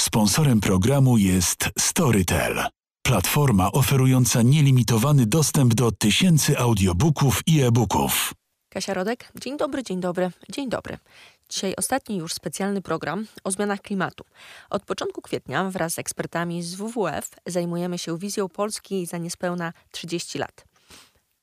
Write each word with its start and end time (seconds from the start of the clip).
Sponsorem 0.00 0.60
programu 0.60 1.18
jest 1.18 1.68
Storytel, 1.78 2.64
platforma 3.02 3.72
oferująca 3.72 4.42
nielimitowany 4.42 5.26
dostęp 5.26 5.74
do 5.74 5.90
tysięcy 5.92 6.58
audiobooków 6.58 7.40
i 7.46 7.60
e-booków. 7.62 8.34
Kasia 8.68 8.94
Rodek, 8.94 9.32
dzień 9.40 9.56
dobry, 9.56 9.82
dzień 9.82 10.00
dobry, 10.00 10.30
dzień 10.50 10.68
dobry. 10.68 10.98
Dzisiaj 11.48 11.74
ostatni 11.76 12.16
już 12.16 12.32
specjalny 12.32 12.82
program 12.82 13.26
o 13.44 13.50
zmianach 13.50 13.80
klimatu. 13.80 14.24
Od 14.70 14.82
początku 14.82 15.22
kwietnia 15.22 15.70
wraz 15.70 15.94
z 15.94 15.98
ekspertami 15.98 16.62
z 16.62 16.74
WWF 16.74 17.30
zajmujemy 17.46 17.98
się 17.98 18.18
wizją 18.18 18.48
Polski 18.48 19.06
za 19.06 19.18
niespełna 19.18 19.72
30 19.90 20.38
lat. 20.38 20.64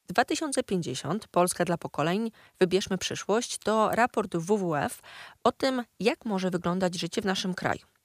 2050 0.10 1.28
Polska 1.28 1.66
dla 1.66 1.78
pokoleń 1.78 2.32
Wybierzmy 2.60 2.98
przyszłość 2.98 3.58
to 3.58 3.90
raport 3.92 4.38
WWF 4.38 5.02
o 5.44 5.52
tym, 5.52 5.84
jak 6.00 6.26
może 6.26 6.50
wyglądać 6.50 7.00
życie 7.00 7.22
w 7.22 7.26
naszym 7.26 7.54
kraju. 7.54 7.97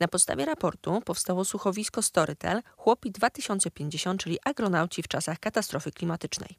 Na 0.00 0.08
podstawie 0.08 0.44
raportu 0.44 1.00
powstało 1.04 1.44
słuchowisko 1.44 2.02
Storytel 2.02 2.62
Chłopi 2.76 3.10
2050, 3.10 4.20
czyli 4.20 4.38
agronauci 4.44 5.02
w 5.02 5.08
czasach 5.08 5.38
katastrofy 5.38 5.90
klimatycznej. 5.90 6.58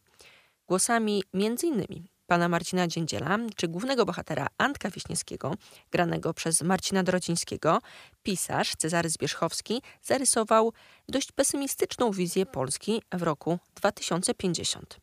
Głosami 0.67 1.23
m.in. 1.33 2.07
pana 2.27 2.49
Marcina 2.49 2.87
Dziędziela, 2.87 3.37
czy 3.55 3.67
głównego 3.67 4.05
bohatera 4.05 4.47
Antka 4.57 4.89
Wiśniewskiego, 4.89 5.55
granego 5.91 6.33
przez 6.33 6.61
Marcina 6.61 7.03
Dorocińskiego, 7.03 7.79
pisarz 8.23 8.75
Cezary 8.75 9.09
Zbierzchowski 9.09 9.81
zarysował 10.01 10.73
dość 11.09 11.31
pesymistyczną 11.31 12.11
wizję 12.11 12.45
Polski 12.45 13.01
w 13.13 13.23
roku 13.23 13.59
2050. 13.75 14.97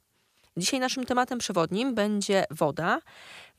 Dzisiaj 0.57 0.81
naszym 0.81 1.07
tematem 1.07 1.39
przewodnim 1.39 1.95
będzie 1.95 2.45
woda, 2.51 3.01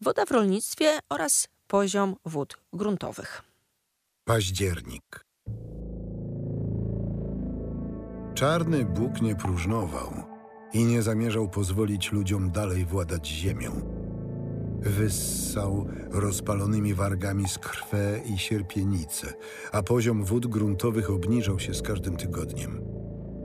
woda 0.02 0.26
w 0.26 0.32
rolnictwie 0.32 1.00
oraz 1.10 1.48
poziom 1.68 2.16
wód 2.26 2.58
gruntowych. 2.74 3.49
Październik. 4.30 5.26
Czarny 8.34 8.86
Bóg 8.86 9.22
nie 9.22 9.36
próżnował 9.36 10.14
i 10.74 10.86
nie 10.86 11.02
zamierzał 11.02 11.50
pozwolić 11.50 12.12
ludziom 12.12 12.52
dalej 12.52 12.86
władać 12.86 13.28
ziemią. 13.28 13.72
Wyssał 14.80 15.88
rozpalonymi 16.12 16.94
wargami 16.94 17.48
skrwę 17.48 18.20
i 18.26 18.38
sierpienice, 18.38 19.34
a 19.72 19.84
poziom 19.84 20.24
wód 20.24 20.48
gruntowych 20.48 21.10
obniżał 21.10 21.60
się 21.60 21.74
z 21.74 21.82
każdym 21.82 22.18
tygodniem. 22.18 22.82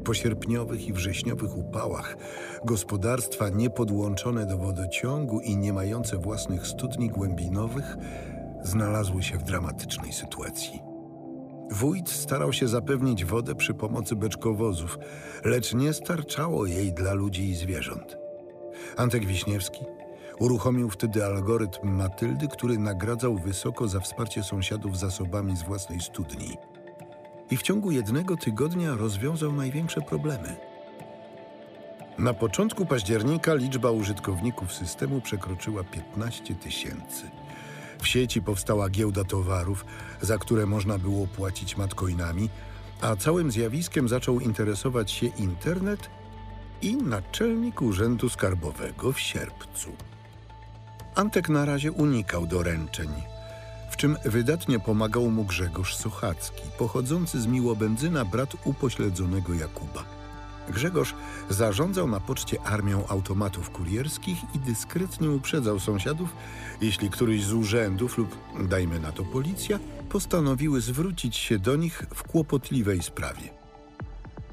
Po 0.05 0.15
sierpniowych 0.15 0.89
i 0.89 0.93
wrześniowych 0.93 1.57
upałach 1.57 2.17
gospodarstwa 2.65 3.49
niepodłączone 3.49 4.47
do 4.47 4.59
wodociągu 4.59 5.41
i 5.41 5.57
nie 5.57 5.73
mające 5.73 6.19
własnych 6.19 6.67
studni 6.67 7.09
głębinowych 7.09 7.97
znalazły 8.65 9.23
się 9.23 9.39
w 9.39 9.43
dramatycznej 9.43 10.13
sytuacji. 10.13 10.83
Wójt 11.71 12.11
starał 12.11 12.53
się 12.53 12.69
zapewnić 12.69 13.25
wodę 13.25 13.55
przy 13.55 13.75
pomocy 13.75 14.17
beczkowozów, 14.17 14.99
lecz 15.45 15.75
nie 15.75 15.93
starczało 15.93 16.67
jej 16.67 16.93
dla 16.93 17.15
ludzi 17.15 17.49
i 17.49 17.55
zwierząt. 17.55 18.17
Antek 18.97 19.27
Wiśniewski 19.27 19.85
uruchomił 20.39 20.91
wtedy 20.91 21.25
algorytm 21.25 21.89
Matyldy, 21.89 22.49
który 22.49 22.79
nagradzał 22.79 23.39
wysoko 23.39 23.89
za 23.89 24.01
wsparcie 24.01 24.43
sąsiadów 24.43 24.99
zasobami 24.99 25.57
z 25.57 25.63
własnej 25.63 26.01
studni. 26.01 26.57
I 27.51 27.57
w 27.57 27.63
ciągu 27.63 27.91
jednego 27.91 28.37
tygodnia 28.37 28.95
rozwiązał 28.95 29.53
największe 29.53 30.01
problemy. 30.01 30.57
Na 32.19 32.35
początku 32.35 32.87
października 32.87 33.55
liczba 33.55 33.91
użytkowników 33.91 34.73
systemu 34.73 35.21
przekroczyła 35.21 35.85
15 35.85 36.55
tysięcy. 36.55 37.31
W 38.05 38.09
sieci 38.09 38.43
powstała 38.43 38.89
giełda 38.89 39.25
towarów, 39.25 39.85
za 40.21 40.39
które 40.39 40.67
można 40.67 40.99
było 40.99 41.27
płacić 41.27 41.77
matcoinami, 41.77 42.49
a 43.01 43.17
całym 43.17 43.51
zjawiskiem 43.51 44.09
zaczął 44.09 44.41
interesować 44.41 45.11
się 45.11 45.27
internet 45.27 46.11
i 46.83 46.97
naczelnik 46.97 47.83
Urzędu 47.83 48.29
Skarbowego 48.29 49.13
w 49.13 49.21
sierpcu. 49.21 49.91
Antek 51.15 51.49
na 51.49 51.65
razie 51.65 51.93
unikał 51.93 52.47
doręczeń, 52.47 53.09
w 53.91 53.97
czym 53.97 54.17
wydatnie 54.25 54.81
pomagał 54.81 55.31
mu 55.31 55.45
Grzegorz 55.45 55.97
Sochacki, 55.97 56.63
pochodzący 56.79 57.41
z 57.41 57.47
Miłobędzyna 57.47 58.25
brat 58.25 58.51
upośledzonego 58.65 59.55
Jakuba. 59.55 60.14
Grzegorz 60.69 61.15
zarządzał 61.51 62.09
na 62.09 62.21
poczcie 62.21 62.63
armią 62.63 63.07
automatów 63.07 63.71
kurierskich 63.71 64.39
i 64.55 64.59
dyskretnie 64.59 65.31
uprzedzał 65.31 65.81
sąsiadów, 65.81 66.29
jeśli 66.81 67.11
któryś 67.11 67.45
z 67.45 67.53
urzędów 67.53 68.19
lub, 68.19 68.37
dajmy 68.69 69.01
na 69.01 69.13
to, 69.13 69.25
policja, 69.25 69.79
postanowiły 70.09 70.81
zwrócić 70.81 71.37
się 71.37 71.59
do 71.59 71.77
nich 71.77 72.03
w 72.15 72.23
kłopotliwej 72.23 73.03
sprawie. 73.03 73.65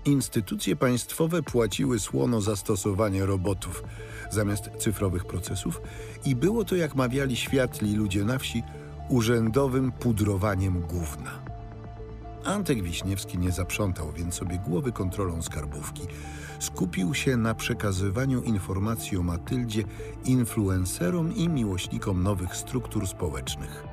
Instytucje 0.06 0.76
państwowe 0.76 1.44
płaciły 1.44 2.00
słono 2.00 2.42
za 2.42 2.56
stosowanie 2.56 3.26
robotów 3.26 3.84
zamiast 4.32 4.70
cyfrowych 4.80 5.26
procesów 5.26 5.82
i 6.26 6.36
było 6.36 6.66
to, 6.66 6.76
jak 6.76 6.96
mawiali 6.96 7.38
światli 7.38 7.96
ludzie 7.96 8.24
na 8.24 8.38
wsi, 8.38 8.64
urzędowym 9.10 9.92
pudrowaniem 9.92 10.82
gówna. 10.82 11.51
Antek 12.46 12.84
Wiśniewski 12.84 13.38
nie 13.38 13.52
zaprzątał 13.52 14.12
więc 14.12 14.36
sobie 14.36 14.60
głowy 14.60 14.92
kontrolą 14.92 15.42
skarbówki. 15.42 16.02
Skupił 16.60 17.14
się 17.14 17.38
na 17.38 17.56
przekazywaniu 17.56 18.42
informacji 18.42 19.18
o 19.18 19.24
Matyldzie 19.24 19.84
influencerom 20.26 21.36
i 21.36 21.50
miłośnikom 21.50 22.24
nowych 22.24 22.56
struktur 22.56 23.08
społecznych. 23.08 23.84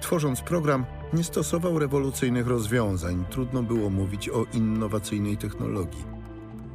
Tworząc 0.00 0.40
program, 0.40 0.84
nie 1.12 1.24
stosował 1.24 1.78
rewolucyjnych 1.78 2.46
rozwiązań, 2.46 3.24
trudno 3.30 3.62
było 3.62 3.90
mówić 3.90 4.28
o 4.28 4.44
innowacyjnej 4.54 5.36
technologii. 5.36 6.04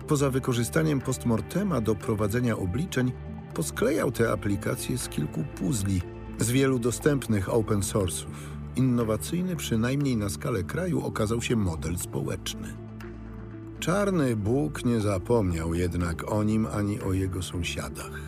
Poza 0.07 0.29
wykorzystaniem 0.29 1.01
postmortema 1.01 1.81
do 1.81 1.95
prowadzenia 1.95 2.57
obliczeń, 2.57 3.11
posklejał 3.53 4.11
te 4.11 4.31
aplikacje 4.31 4.97
z 4.97 5.09
kilku 5.09 5.43
puzli, 5.55 6.01
z 6.39 6.51
wielu 6.51 6.79
dostępnych 6.79 7.53
open 7.53 7.79
source'ów. 7.79 8.54
Innowacyjny 8.75 9.55
przynajmniej 9.55 10.17
na 10.17 10.29
skalę 10.29 10.63
kraju 10.63 11.05
okazał 11.05 11.41
się 11.41 11.55
model 11.55 11.97
społeczny. 11.97 12.67
Czarny 13.79 14.35
Bóg 14.35 14.85
nie 14.85 15.01
zapomniał 15.01 15.73
jednak 15.73 16.31
o 16.31 16.43
nim 16.43 16.67
ani 16.73 17.01
o 17.01 17.13
jego 17.13 17.43
sąsiadach. 17.43 18.21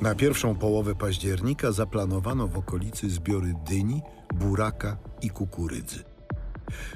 Na 0.00 0.14
pierwszą 0.14 0.54
połowę 0.54 0.94
października 0.94 1.72
zaplanowano 1.72 2.48
w 2.48 2.58
okolicy 2.58 3.10
zbiory 3.10 3.54
dyni, 3.68 4.02
buraka 4.34 4.96
i 5.22 5.30
kukurydzy. 5.30 6.04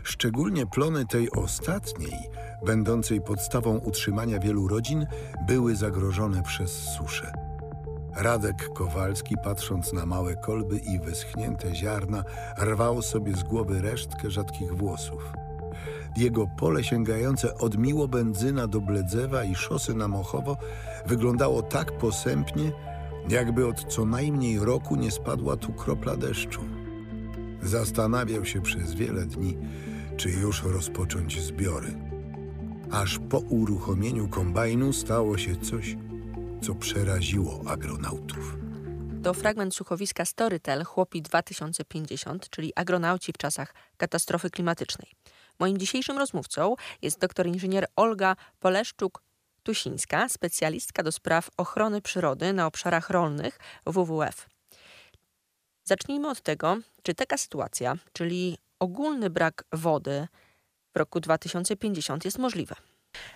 Szczególnie 0.02 0.66
plony 0.66 1.06
tej 1.06 1.30
ostatniej, 1.30 2.18
będącej 2.66 3.20
podstawą 3.20 3.78
utrzymania 3.78 4.38
wielu 4.38 4.68
rodzin, 4.68 5.06
były 5.46 5.76
zagrożone 5.76 6.42
przez 6.42 6.70
suszę. 6.70 7.45
Radek 8.16 8.68
Kowalski, 8.74 9.36
patrząc 9.44 9.92
na 9.92 10.06
małe 10.06 10.36
kolby 10.36 10.78
i 10.78 11.00
wyschnięte 11.00 11.74
ziarna, 11.74 12.24
rwał 12.58 13.02
sobie 13.02 13.36
z 13.36 13.42
głowy 13.42 13.82
resztkę 13.82 14.30
rzadkich 14.30 14.74
włosów. 14.74 15.32
Jego 16.16 16.46
pole 16.46 16.84
sięgające 16.84 17.54
od 17.54 17.78
Miłobędzyna 17.78 18.66
do 18.66 18.80
Bledzewa 18.80 19.44
i 19.44 19.54
szosy 19.54 19.94
na 19.94 20.08
Mochowo 20.08 20.56
wyglądało 21.06 21.62
tak 21.62 21.98
posępnie, 21.98 22.72
jakby 23.28 23.66
od 23.66 23.84
co 23.84 24.04
najmniej 24.04 24.58
roku 24.58 24.96
nie 24.96 25.10
spadła 25.10 25.56
tu 25.56 25.72
kropla 25.72 26.16
deszczu. 26.16 26.60
Zastanawiał 27.62 28.44
się 28.44 28.60
przez 28.60 28.94
wiele 28.94 29.26
dni, 29.26 29.56
czy 30.16 30.30
już 30.30 30.62
rozpocząć 30.62 31.42
zbiory. 31.42 31.94
Aż 32.90 33.18
po 33.18 33.38
uruchomieniu 33.38 34.28
kombajnu 34.28 34.92
stało 34.92 35.38
się 35.38 35.56
coś, 35.56 35.96
co 36.66 36.74
przeraziło 36.74 37.60
agronautów. 37.68 38.56
To 39.22 39.34
fragment 39.34 39.74
słuchowiska 39.74 40.24
Storytel 40.24 40.84
Chłopi 40.84 41.22
2050, 41.22 42.50
czyli 42.50 42.72
agronauci 42.76 43.32
w 43.32 43.38
czasach 43.38 43.74
katastrofy 43.96 44.50
klimatycznej. 44.50 45.10
Moim 45.58 45.78
dzisiejszym 45.78 46.18
rozmówcą 46.18 46.74
jest 47.02 47.20
doktor 47.20 47.46
inżynier 47.46 47.86
Olga 47.96 48.36
Poleszczuk-Tusińska, 48.60 50.28
specjalistka 50.28 51.02
do 51.02 51.12
spraw 51.12 51.50
ochrony 51.56 52.02
przyrody 52.02 52.52
na 52.52 52.66
obszarach 52.66 53.10
rolnych 53.10 53.58
WWF. 53.86 54.48
Zacznijmy 55.84 56.30
od 56.30 56.40
tego, 56.40 56.76
czy 57.02 57.14
taka 57.14 57.38
sytuacja, 57.38 57.96
czyli 58.12 58.58
ogólny 58.78 59.30
brak 59.30 59.64
wody 59.72 60.28
w 60.94 60.98
roku 60.98 61.20
2050 61.20 62.24
jest 62.24 62.38
możliwe. 62.38 62.74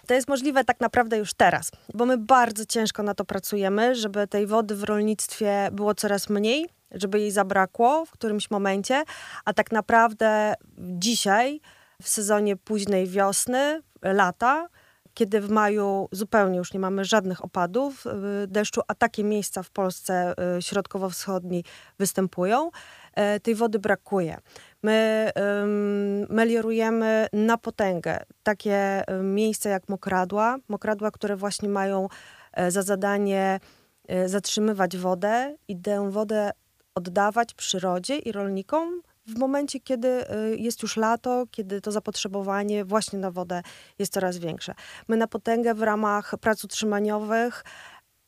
To 0.07 0.15
jest 0.15 0.29
możliwe 0.29 0.65
tak 0.65 0.81
naprawdę 0.81 1.19
już 1.19 1.35
teraz, 1.35 1.71
bo 1.95 2.07
my 2.07 2.19
bardzo 2.19 2.67
ciężko 2.67 3.03
na 3.03 3.15
to 3.15 3.25
pracujemy, 3.25 3.95
żeby 3.95 4.27
tej 4.27 4.47
wody 4.47 4.77
w 4.77 4.85
rolnictwie 4.85 5.69
było 5.73 5.95
coraz 5.95 6.29
mniej, 6.29 6.69
żeby 6.91 7.21
jej 7.21 7.31
zabrakło 7.31 8.05
w 8.05 8.11
którymś 8.11 8.51
momencie, 8.51 9.05
a 9.45 9.53
tak 9.53 9.73
naprawdę 9.73 10.55
dzisiaj, 10.79 11.61
w 12.03 12.09
sezonie 12.09 12.57
późnej 12.57 13.07
wiosny, 13.07 13.83
lata, 14.03 14.69
kiedy 15.15 15.41
w 15.41 15.51
maju 15.51 16.09
zupełnie 16.13 16.59
już 16.59 16.73
nie 16.73 16.81
mamy 16.81 17.05
żadnych 17.05 17.45
opadów 17.45 18.07
y, 18.07 18.11
deszczu, 18.47 18.81
a 18.89 18.95
takie 18.95 19.25
miejsca 19.25 19.63
w 19.63 19.71
Polsce 19.71 20.35
y, 20.59 20.63
środkowo-wschodniej 20.63 21.65
występują, 21.99 22.71
y, 23.37 23.41
tej 23.41 23.55
wody 23.55 23.79
brakuje. 23.79 24.39
My 24.83 25.31
um, 25.37 26.27
meliorujemy 26.29 27.27
na 27.33 27.59
potęgę 27.59 28.21
takie 28.43 29.05
miejsca 29.23 29.71
jak 29.71 29.89
mokradła, 29.89 30.57
mokradła, 30.69 31.11
które 31.11 31.37
właśnie 31.37 31.69
mają 31.69 32.09
e, 32.53 32.71
za 32.71 32.83
zadanie 32.83 33.61
e, 34.09 34.29
zatrzymywać 34.29 34.97
wodę 34.97 35.57
i 35.69 35.81
tę 35.81 36.11
wodę 36.11 36.51
oddawać 36.95 37.55
przyrodzie 37.55 38.19
i 38.19 38.33
rolnikom 38.33 39.03
w 39.27 39.39
momencie, 39.39 39.81
kiedy 39.81 40.09
e, 40.09 40.55
jest 40.57 40.83
już 40.83 40.97
lato, 40.97 41.45
kiedy 41.51 41.81
to 41.81 41.93
zapotrzebowanie 41.93 42.85
właśnie 42.85 43.19
na 43.19 43.31
wodę 43.31 43.63
jest 43.99 44.13
coraz 44.13 44.39
większe. 44.39 44.75
My 45.09 45.17
na 45.17 45.27
potęgę 45.27 45.75
w 45.75 45.83
ramach 45.83 46.35
prac 46.41 46.65
utrzymaniowych 46.65 47.65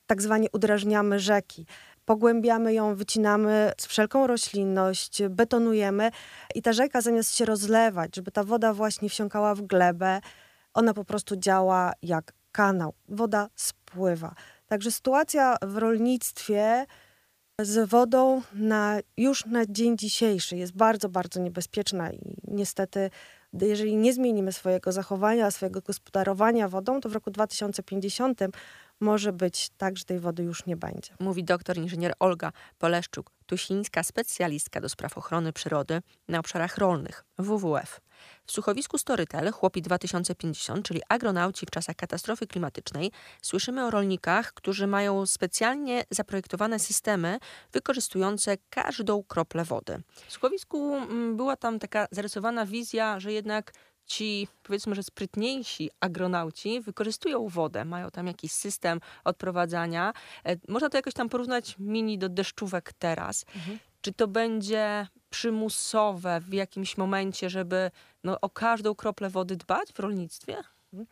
tak 0.06 0.22
zwanie 0.22 0.48
udrażniamy 0.52 1.18
rzeki 1.18 1.66
pogłębiamy 2.04 2.74
ją, 2.74 2.94
wycinamy 2.94 3.72
wszelką 3.88 4.26
roślinność, 4.26 5.22
betonujemy 5.30 6.10
i 6.54 6.62
ta 6.62 6.72
rzeka 6.72 7.00
zamiast 7.00 7.36
się 7.36 7.44
rozlewać, 7.44 8.16
żeby 8.16 8.30
ta 8.30 8.44
woda 8.44 8.74
właśnie 8.74 9.08
wsiąkała 9.08 9.54
w 9.54 9.62
glebę, 9.62 10.20
ona 10.74 10.94
po 10.94 11.04
prostu 11.04 11.36
działa 11.36 11.92
jak 12.02 12.32
kanał. 12.52 12.94
Woda 13.08 13.48
spływa. 13.54 14.34
Także 14.66 14.90
sytuacja 14.90 15.56
w 15.62 15.76
rolnictwie 15.76 16.86
z 17.60 17.88
wodą 17.88 18.42
na, 18.54 18.98
już 19.16 19.46
na 19.46 19.66
dzień 19.66 19.98
dzisiejszy 19.98 20.56
jest 20.56 20.76
bardzo, 20.76 21.08
bardzo 21.08 21.40
niebezpieczna 21.40 22.12
i 22.12 22.36
niestety 22.48 23.10
jeżeli 23.60 23.96
nie 23.96 24.12
zmienimy 24.12 24.52
swojego 24.52 24.92
zachowania, 24.92 25.50
swojego 25.50 25.80
gospodarowania 25.80 26.68
wodą, 26.68 27.00
to 27.00 27.08
w 27.08 27.12
roku 27.12 27.30
2050 27.30 28.40
może 29.02 29.32
być 29.32 29.70
tak, 29.78 29.96
że 29.96 30.04
tej 30.04 30.18
wody 30.20 30.42
już 30.42 30.66
nie 30.66 30.76
będzie. 30.76 31.14
Mówi 31.20 31.44
doktor 31.44 31.76
inżynier 31.76 32.14
Olga 32.18 32.52
Poleszczuk-Tusińska, 32.78 34.02
specjalistka 34.02 34.80
do 34.80 34.88
spraw 34.88 35.18
ochrony 35.18 35.52
przyrody 35.52 36.02
na 36.28 36.38
obszarach 36.38 36.78
rolnych 36.78 37.24
WWF. 37.38 38.00
W 38.46 38.52
słuchowisku 38.52 38.98
Storytel 38.98 39.52
Chłopi 39.52 39.82
2050, 39.82 40.86
czyli 40.86 41.00
agronauci 41.08 41.66
w 41.66 41.70
czasach 41.70 41.96
katastrofy 41.96 42.46
klimatycznej, 42.46 43.12
słyszymy 43.42 43.86
o 43.86 43.90
rolnikach, 43.90 44.52
którzy 44.52 44.86
mają 44.86 45.26
specjalnie 45.26 46.04
zaprojektowane 46.10 46.78
systemy 46.78 47.38
wykorzystujące 47.72 48.56
każdą 48.70 49.22
kroplę 49.22 49.64
wody. 49.64 50.02
W 50.28 50.32
słuchowisku 50.32 50.94
mm, 50.96 51.36
była 51.36 51.56
tam 51.56 51.78
taka 51.78 52.06
zarysowana 52.10 52.66
wizja, 52.66 53.20
że 53.20 53.32
jednak 53.32 53.72
ci, 54.06 54.48
powiedzmy, 54.62 54.94
że 54.94 55.02
sprytniejsi 55.02 55.90
agronauci 56.00 56.80
wykorzystują 56.80 57.48
wodę, 57.48 57.84
mają 57.84 58.10
tam 58.10 58.26
jakiś 58.26 58.52
system 58.52 59.00
odprowadzania. 59.24 60.12
E, 60.44 60.56
można 60.68 60.88
to 60.88 60.98
jakoś 60.98 61.14
tam 61.14 61.28
porównać 61.28 61.76
mini 61.78 62.18
do 62.18 62.28
deszczówek 62.28 62.92
teraz. 62.92 63.44
Mhm. 63.56 63.78
Czy 64.00 64.12
to 64.12 64.28
będzie 64.28 65.06
przymusowe 65.30 66.40
w 66.40 66.52
jakimś 66.52 66.96
momencie, 66.96 67.50
żeby 67.50 67.90
no, 68.24 68.40
o 68.40 68.50
każdą 68.50 68.94
kroplę 68.94 69.30
wody 69.30 69.56
dbać 69.56 69.92
w 69.92 69.98
rolnictwie? 69.98 70.56
Mhm. 70.92 71.06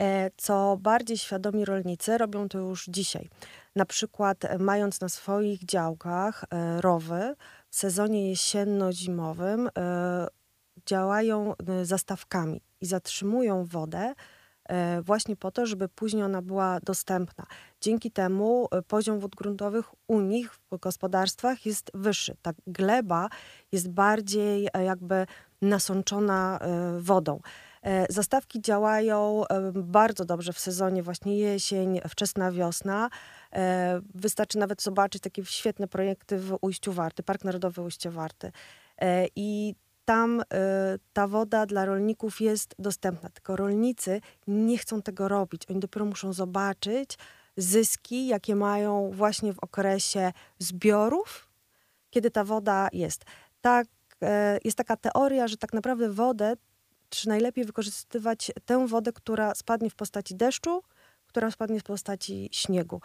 E, 0.00 0.30
co 0.36 0.76
bardziej 0.80 1.18
świadomi 1.18 1.64
rolnicy 1.64 2.18
robią 2.18 2.48
to 2.48 2.58
już 2.58 2.86
dzisiaj. 2.88 3.28
Na 3.76 3.84
przykład 3.84 4.44
e, 4.44 4.58
mając 4.58 5.00
na 5.00 5.08
swoich 5.08 5.64
działkach 5.64 6.44
rowy 6.80 7.34
w 7.70 7.76
sezonie 7.76 8.30
jesienno-zimowym 8.30 9.68
działają 10.86 11.54
y, 11.80 11.84
zastawkami 11.84 12.60
i 12.80 12.86
zatrzymują 12.86 13.64
wodę 13.64 14.14
e, 14.64 15.02
właśnie 15.02 15.36
po 15.36 15.50
to, 15.50 15.66
żeby 15.66 15.88
później 15.88 16.22
ona 16.22 16.42
była 16.42 16.80
dostępna. 16.80 17.46
Dzięki 17.80 18.10
temu 18.10 18.68
e, 18.70 18.82
poziom 18.82 19.18
wód 19.18 19.36
gruntowych 19.36 19.86
u 20.06 20.20
nich 20.20 20.54
w 20.54 20.78
gospodarstwach 20.78 21.66
jest 21.66 21.90
wyższy. 21.94 22.36
Ta 22.42 22.52
gleba 22.66 23.28
jest 23.72 23.90
bardziej 23.90 24.68
e, 24.72 24.84
jakby 24.84 25.26
nasączona 25.62 26.58
wodą. 26.98 27.40
Zastawki 28.08 28.60
działają 28.60 29.44
bardzo 29.74 30.24
dobrze 30.24 30.52
w 30.52 30.58
sezonie 30.58 31.02
właśnie 31.02 31.38
jesień, 31.38 32.00
wczesna 32.08 32.52
wiosna. 32.52 33.10
Wystarczy 34.14 34.58
nawet 34.58 34.82
zobaczyć 34.82 35.22
takie 35.22 35.44
świetne 35.44 35.88
projekty 35.88 36.38
w 36.38 36.58
Ujściu 36.60 36.92
Warty, 36.92 37.22
Park 37.22 37.44
Narodowy 37.44 37.82
Ujście 37.82 38.10
Warty. 38.10 38.52
I 39.36 39.74
tam 40.08 40.40
y, 40.40 40.44
ta 41.12 41.26
woda 41.26 41.66
dla 41.66 41.84
rolników 41.84 42.40
jest 42.40 42.74
dostępna. 42.78 43.28
Tylko 43.28 43.56
rolnicy 43.56 44.20
nie 44.46 44.78
chcą 44.78 45.02
tego 45.02 45.28
robić. 45.28 45.62
Oni 45.70 45.80
dopiero 45.80 46.06
muszą 46.06 46.32
zobaczyć 46.32 47.18
zyski, 47.56 48.26
jakie 48.26 48.56
mają 48.56 49.10
właśnie 49.10 49.52
w 49.52 49.58
okresie 49.58 50.32
zbiorów, 50.58 51.48
kiedy 52.10 52.30
ta 52.30 52.44
woda 52.44 52.88
jest. 52.92 53.24
Tak, 53.60 53.86
y, 53.86 54.26
jest 54.64 54.78
taka 54.78 54.96
teoria, 54.96 55.48
że 55.48 55.56
tak 55.56 55.72
naprawdę 55.72 56.10
wodę, 56.10 56.54
czy 57.08 57.28
najlepiej 57.28 57.64
wykorzystywać 57.64 58.50
tę 58.64 58.86
wodę, 58.86 59.12
która 59.12 59.54
spadnie 59.54 59.90
w 59.90 59.94
postaci 59.94 60.34
deszczu, 60.34 60.82
która 61.38 61.50
spadnie 61.50 61.80
w 61.80 61.82
postaci 61.82 62.48
śniegu. 62.52 63.00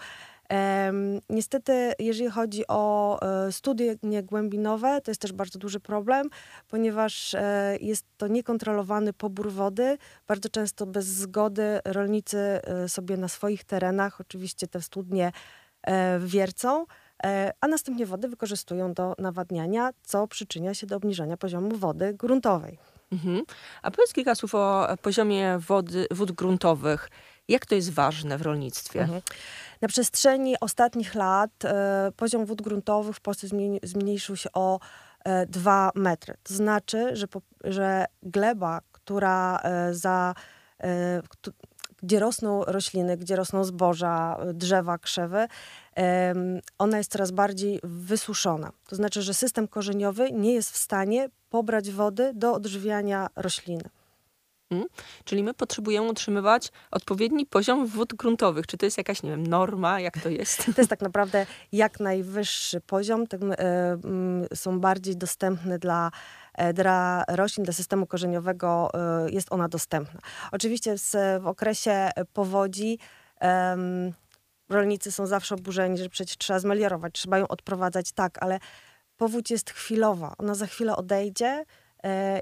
Niestety, 1.29 1.93
jeżeli 1.99 2.29
chodzi 2.29 2.63
o 2.67 3.19
e, 3.21 3.51
studia 3.51 3.93
głębinowe, 4.23 5.01
to 5.01 5.11
jest 5.11 5.21
też 5.21 5.33
bardzo 5.33 5.59
duży 5.59 5.79
problem, 5.79 6.29
ponieważ 6.67 7.33
e, 7.33 7.77
jest 7.81 8.05
to 8.17 8.27
niekontrolowany 8.27 9.13
pobór 9.13 9.51
wody. 9.51 9.97
Bardzo 10.27 10.49
często 10.49 10.85
bez 10.85 11.05
zgody 11.05 11.79
rolnicy 11.85 12.37
e, 12.37 12.89
sobie 12.89 13.17
na 13.17 13.27
swoich 13.27 13.63
terenach 13.63 14.21
oczywiście 14.21 14.67
te 14.67 14.81
studnie 14.81 15.31
wiercą, 16.19 16.85
a 17.61 17.67
następnie 17.67 18.05
wody 18.05 18.27
wykorzystują 18.27 18.93
do 18.93 19.15
nawadniania, 19.17 19.91
co 20.03 20.27
przyczynia 20.27 20.73
się 20.73 20.87
do 20.87 20.95
obniżenia 20.95 21.37
poziomu 21.37 21.77
wody 21.77 22.13
gruntowej. 22.13 22.77
Mhm. 23.11 23.43
A 23.81 23.91
powiedz 23.91 24.13
kilka 24.13 24.35
słów 24.35 24.55
o 24.55 24.87
poziomie 25.01 25.57
wody, 25.59 26.07
wód 26.11 26.31
gruntowych. 26.31 27.09
Jak 27.47 27.65
to 27.65 27.75
jest 27.75 27.91
ważne 27.91 28.37
w 28.37 28.41
rolnictwie? 28.41 29.01
Mhm. 29.01 29.21
Na 29.81 29.87
przestrzeni 29.87 30.59
ostatnich 30.59 31.15
lat 31.15 31.65
e, 31.65 32.11
poziom 32.15 32.45
wód 32.45 32.61
gruntowych 32.61 33.15
w 33.15 33.21
Polsce 33.21 33.47
zmniejszył 33.83 34.35
się 34.35 34.49
o 34.53 34.79
e, 35.25 35.45
2 35.45 35.91
metry. 35.95 36.33
To 36.43 36.53
znaczy, 36.53 37.15
że, 37.15 37.27
po, 37.27 37.41
że 37.63 38.05
gleba, 38.23 38.81
która 38.91 39.59
e, 39.63 39.93
za 39.93 40.33
e, 40.83 41.21
gdzie 42.03 42.19
rosną 42.19 42.63
rośliny, 42.63 43.17
gdzie 43.17 43.35
rosną 43.35 43.63
zboża, 43.63 44.37
drzewa, 44.53 44.97
krzewy, 44.97 45.47
ona 46.77 46.97
jest 46.97 47.11
coraz 47.11 47.31
bardziej 47.31 47.79
wysuszona. 47.83 48.71
To 48.87 48.95
znaczy, 48.95 49.21
że 49.21 49.33
system 49.33 49.67
korzeniowy 49.67 50.31
nie 50.31 50.53
jest 50.53 50.71
w 50.71 50.77
stanie 50.77 51.29
pobrać 51.49 51.91
wody 51.91 52.31
do 52.33 52.53
odżywiania 52.53 53.27
rośliny. 53.35 53.83
Hmm? 54.73 54.89
Czyli 55.25 55.43
my 55.43 55.53
potrzebujemy 55.53 56.07
utrzymywać 56.07 56.71
odpowiedni 56.91 57.45
poziom 57.45 57.87
wód 57.87 58.13
gruntowych. 58.13 58.67
Czy 58.67 58.77
to 58.77 58.85
jest 58.85 58.97
jakaś, 58.97 59.23
nie 59.23 59.29
wiem, 59.29 59.47
norma? 59.47 59.99
Jak 59.99 60.19
to 60.19 60.29
jest? 60.29 60.65
To 60.65 60.81
jest 60.81 60.89
tak 60.89 61.01
naprawdę 61.01 61.45
jak 61.71 61.99
najwyższy 61.99 62.81
poziom. 62.81 63.21
Y, 63.21 63.25
y, 64.53 64.55
są 64.55 64.79
bardziej 64.79 65.17
dostępne 65.17 65.79
dla 65.79 66.11
e, 66.53 66.73
dla 66.73 67.23
roślin, 67.27 67.63
dla 67.63 67.73
systemu 67.73 68.05
korzeniowego 68.07 68.91
y, 69.27 69.31
jest 69.31 69.47
ona 69.51 69.67
dostępna. 69.67 70.19
Oczywiście 70.51 70.97
z, 70.97 71.41
w 71.43 71.47
okresie 71.47 72.09
powodzi 72.33 72.99
rolnicy 74.69 75.11
są 75.11 75.27
zawsze 75.27 75.55
oburzeni, 75.55 75.97
że 75.97 76.09
przecież 76.09 76.37
trzeba 76.37 76.59
zmeliorować, 76.59 77.13
trzeba 77.13 77.37
ją 77.37 77.47
odprowadzać, 77.47 78.11
tak, 78.11 78.43
ale 78.43 78.59
powódź 79.17 79.51
jest 79.51 79.69
chwilowa. 79.69 80.35
Ona 80.37 80.55
za 80.55 80.67
chwilę 80.67 80.95
odejdzie, 80.95 81.65
E, 81.65 81.65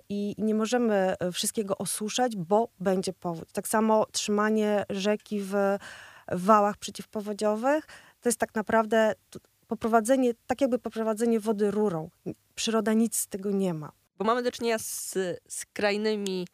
i 0.10 0.36
nie 0.38 0.56
możemy 0.56 1.15
e, 1.20 1.32
wszystkiego 1.32 1.77
osuszać, 1.77 2.36
bo 2.36 2.68
będzie 2.80 3.13
powódź. 3.13 3.50
Tak 3.53 3.68
samo 3.68 4.06
trzymanie 4.12 4.86
rzeki 4.89 5.41
w 5.41 5.53
wałach 6.32 6.77
przeciwpowodziowych 6.77 7.88
to 8.22 8.30
jest 8.30 8.39
tak 8.39 8.56
naprawdę 8.56 9.13
poprowadzenie, 9.68 10.34
tak 10.48 10.62
jakby 10.62 10.80
poprowadzenie 10.80 11.39
wody 11.39 11.72
rurą. 11.72 12.10
Przyroda 12.56 12.94
nic 12.94 13.18
z 13.18 13.27
tego 13.27 13.51
nie 13.51 13.74
ma. 13.74 13.91
Bo 14.18 14.25
mamy 14.25 14.44
do 14.44 14.51
czynienia 14.51 14.80
z 14.80 15.18
skrajnymi 15.48 16.48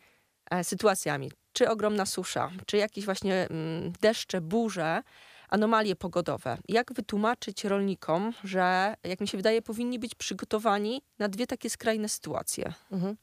e, 0.52 0.64
sytuacjami. 0.64 1.32
Czy 1.54 1.70
ogromna 1.70 2.06
susza, 2.06 2.52
czy 2.66 2.78
jakieś 2.78 3.06
właśnie 3.06 3.48
mm, 3.50 3.92
deszcze, 4.02 4.42
burze, 4.42 5.04
anomalie 5.48 5.96
pogodowe. 5.96 6.58
Jak 6.68 6.94
wytłumaczyć 6.94 7.64
rolnikom, 7.64 8.34
że, 8.44 8.96
jak 9.04 9.22
mi 9.22 9.28
się 9.28 9.38
wydaje, 9.38 9.62
powinni 9.62 10.00
być 10.00 10.16
przygotowani 10.16 11.02
na 11.20 11.28
dwie 11.28 11.48
takie 11.48 11.70
skrajne 11.70 12.10
sytuacje? 12.10 12.74
Mhm. 12.92 13.18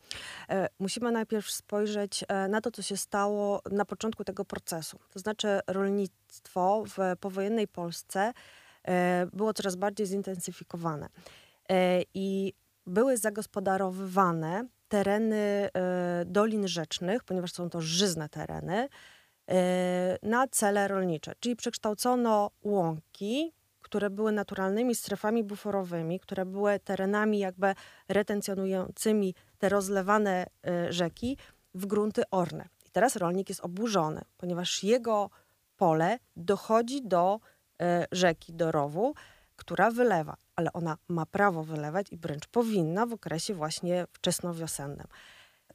E, 0.48 0.68
musimy 0.78 1.12
najpierw 1.12 1.50
spojrzeć 1.50 2.24
e, 2.28 2.48
na 2.48 2.60
to, 2.60 2.70
co 2.70 2.82
się 2.82 2.96
stało 2.96 3.62
na 3.70 3.84
początku 3.84 4.24
tego 4.24 4.44
procesu. 4.44 4.98
To 5.10 5.18
znaczy, 5.18 5.60
rolnictwo 5.66 6.84
w 6.86 7.16
powojennej 7.20 7.68
Polsce 7.68 8.32
e, 8.84 9.26
było 9.32 9.54
coraz 9.54 9.76
bardziej 9.76 10.06
zintensyfikowane. 10.06 11.08
E, 11.70 12.02
I 12.14 12.52
były 12.86 13.16
zagospodarowywane 13.16 14.66
tereny 14.88 15.36
e, 15.36 16.24
dolin 16.26 16.68
rzecznych, 16.68 17.24
ponieważ 17.24 17.52
są 17.52 17.70
to 17.70 17.80
żyzne 17.80 18.28
tereny, 18.28 18.88
na 20.22 20.48
cele 20.48 20.88
rolnicze. 20.88 21.32
Czyli 21.40 21.56
przekształcono 21.56 22.50
łąki, 22.62 23.52
które 23.84 24.10
były 24.10 24.32
naturalnymi 24.32 24.94
strefami 24.94 25.44
buforowymi, 25.44 26.20
które 26.20 26.46
były 26.46 26.80
terenami 26.80 27.38
jakby 27.38 27.74
retencjonującymi 28.08 29.34
te 29.58 29.68
rozlewane 29.68 30.46
y, 30.46 30.92
rzeki 30.92 31.38
w 31.74 31.86
grunty 31.86 32.22
orne. 32.30 32.68
I 32.86 32.90
teraz 32.90 33.16
rolnik 33.16 33.48
jest 33.48 33.64
oburzony, 33.64 34.22
ponieważ 34.38 34.84
jego 34.84 35.30
pole 35.76 36.18
dochodzi 36.36 37.02
do 37.02 37.40
y, 37.82 37.84
rzeki, 38.12 38.54
do 38.54 38.72
rowu, 38.72 39.14
która 39.56 39.90
wylewa, 39.90 40.36
ale 40.56 40.72
ona 40.72 40.96
ma 41.08 41.26
prawo 41.26 41.64
wylewać 41.64 42.06
i 42.10 42.16
wręcz 42.16 42.46
powinna 42.46 43.06
w 43.06 43.12
okresie 43.12 43.54
właśnie 43.54 44.06
wczesnowiosennym. 44.12 45.06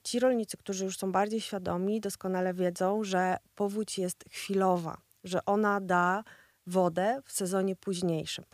Ci 0.03 0.19
rolnicy, 0.19 0.57
którzy 0.57 0.85
już 0.85 0.97
są 0.97 1.11
bardziej 1.11 1.41
świadomi, 1.41 2.01
doskonale 2.01 2.53
wiedzą, 2.53 3.03
że 3.03 3.37
powódź 3.55 3.97
jest 3.97 4.25
chwilowa, 4.31 4.97
że 5.23 5.45
ona 5.45 5.81
da 5.81 6.23
wodę 6.67 7.21
w 7.25 7.31
sezonie 7.31 7.75
późniejszym. 7.75 8.45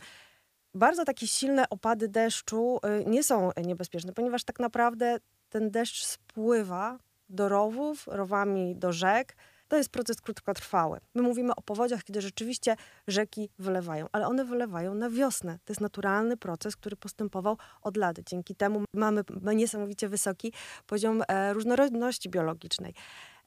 Bardzo 0.74 1.04
takie 1.04 1.26
silne 1.26 1.68
opady 1.70 2.08
deszczu 2.08 2.80
y, 3.00 3.04
nie 3.04 3.22
są 3.22 3.50
niebezpieczne, 3.64 4.12
ponieważ 4.12 4.44
tak 4.44 4.60
naprawdę 4.60 5.16
ten 5.48 5.70
deszcz 5.70 6.04
spływa 6.04 6.98
do 7.28 7.48
rowów, 7.48 8.06
rowami 8.06 8.76
do 8.76 8.92
rzek. 8.92 9.36
To 9.68 9.76
jest 9.76 9.90
proces 9.90 10.20
krótkotrwały. 10.20 11.00
My 11.14 11.22
mówimy 11.22 11.54
o 11.54 11.62
powodziach, 11.62 12.04
kiedy 12.04 12.20
rzeczywiście 12.20 12.76
rzeki 13.08 13.50
wylewają, 13.58 14.06
ale 14.12 14.26
one 14.26 14.44
wylewają 14.44 14.94
na 14.94 15.10
wiosnę. 15.10 15.58
To 15.64 15.72
jest 15.72 15.80
naturalny 15.80 16.36
proces, 16.36 16.76
który 16.76 16.96
postępował 16.96 17.58
od 17.82 17.96
lat. 17.96 18.16
Dzięki 18.26 18.54
temu 18.54 18.84
mamy 18.94 19.24
niesamowicie 19.54 20.08
wysoki 20.08 20.52
poziom 20.86 21.22
e, 21.28 21.52
różnorodności 21.52 22.28
biologicznej. 22.28 22.94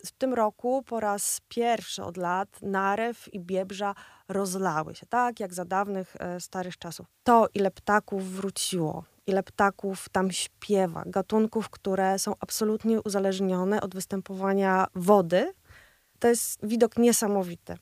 W 0.06 0.12
tym 0.12 0.34
roku 0.34 0.84
po 0.84 1.00
raz 1.00 1.42
pierwszy 1.50 2.04
od 2.04 2.18
lat 2.18 2.62
narew 2.62 3.34
i 3.34 3.40
biebrza 3.40 3.96
rozlały 4.28 4.96
się, 4.96 5.06
tak 5.06 5.40
jak 5.40 5.54
za 5.54 5.66
dawnych 5.66 6.16
e, 6.20 6.40
starych 6.40 6.78
czasów. 6.78 7.08
To, 7.24 7.48
ile 7.54 7.72
ptaków 7.72 8.32
wróciło, 8.32 9.04
ile 9.28 9.44
ptaków 9.44 10.10
tam 10.10 10.32
śpiewa, 10.32 11.04
gatunków, 11.06 11.70
które 11.70 12.20
są 12.20 12.34
absolutnie 12.40 13.02
uzależnione 13.02 13.82
od 13.82 13.96
występowania 13.96 14.88
wody, 14.96 15.54
to 16.20 16.28
jest 16.28 16.60
widok 16.64 16.98
niesamowity. 16.98 17.78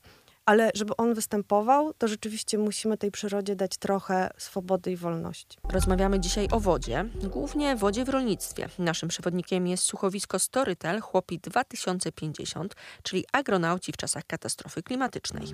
Ale 0.48 0.70
żeby 0.74 0.96
on 0.96 1.14
występował, 1.14 1.94
to 1.94 2.08
rzeczywiście 2.08 2.58
musimy 2.58 2.98
tej 2.98 3.10
przyrodzie 3.10 3.56
dać 3.56 3.76
trochę 3.76 4.30
swobody 4.38 4.92
i 4.92 4.96
wolności. 4.96 5.58
Rozmawiamy 5.70 6.20
dzisiaj 6.20 6.48
o 6.50 6.60
wodzie, 6.60 7.04
głównie 7.30 7.76
wodzie 7.76 8.04
w 8.04 8.08
rolnictwie. 8.08 8.68
Naszym 8.78 9.08
przewodnikiem 9.08 9.66
jest 9.66 9.84
słuchowisko 9.84 10.38
Storytel 10.38 11.00
Chłopi 11.00 11.38
2050, 11.38 12.74
czyli 13.02 13.24
agronauci 13.32 13.92
w 13.92 13.96
czasach 13.96 14.24
katastrofy 14.26 14.82
klimatycznej. 14.82 15.44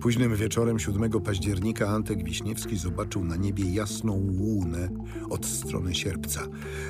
Późnym 0.00 0.36
wieczorem 0.36 0.78
7 0.78 1.20
października 1.20 1.88
Antek 1.88 2.24
Wiśniewski 2.24 2.76
zobaczył 2.76 3.24
na 3.24 3.36
niebie 3.36 3.64
jasną 3.74 4.12
łunę 4.12 4.88
od 5.30 5.46
strony 5.46 5.94
sierpca. 5.94 6.40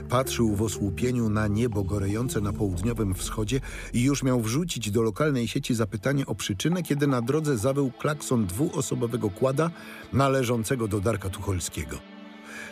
Patrzył 0.09 0.57
w 0.57 0.63
osłupieniu 0.63 1.31
na 1.31 1.47
niebo 1.47 1.85
gorejące 1.85 2.41
na 2.41 2.53
południowym 2.53 3.15
wschodzie 3.15 3.61
i 3.93 4.03
już 4.03 4.23
miał 4.23 4.41
wrzucić 4.41 4.91
do 4.91 5.03
lokalnej 5.03 5.49
sieci 5.49 5.75
zapytanie 5.75 6.27
o 6.27 6.35
przyczynę, 6.35 6.83
kiedy 6.83 7.07
na 7.09 7.23
drodze 7.23 7.59
zawył 7.59 7.91
klakson 7.91 8.47
dwuosobowego 8.47 9.31
kłada 9.31 9.71
należącego 10.13 10.89
do 10.89 11.01
Darka 11.01 11.31
Tucholskiego. 11.31 11.99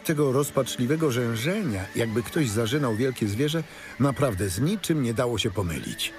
Tego 0.04 0.32
rozpaczliwego 0.32 1.10
rzężenia, 1.10 1.84
jakby 1.96 2.22
ktoś 2.22 2.48
zażynał 2.48 2.96
wielkie 2.96 3.28
zwierzę, 3.28 3.62
naprawdę 4.00 4.48
z 4.48 4.60
niczym 4.60 5.02
nie 5.02 5.14
dało 5.14 5.38
się 5.38 5.50
pomylić. 5.50 6.12